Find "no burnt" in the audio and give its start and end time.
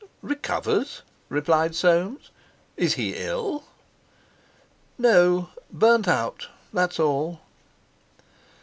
4.97-6.07